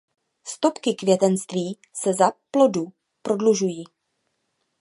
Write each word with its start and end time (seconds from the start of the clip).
Stopky 0.43 0.93
květenství 0.95 1.77
se 1.93 2.13
za 2.13 2.31
plodu 2.51 2.87
prodlužují. 3.21 3.83